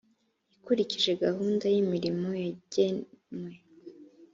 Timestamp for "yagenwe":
2.43-3.53